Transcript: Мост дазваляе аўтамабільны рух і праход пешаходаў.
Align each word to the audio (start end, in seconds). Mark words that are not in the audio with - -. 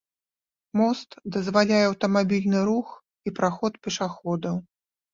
Мост 0.81 1.09
дазваляе 1.35 1.83
аўтамабільны 1.91 2.59
рух 2.73 2.87
і 2.97 3.29
праход 3.39 3.73
пешаходаў. 3.89 4.55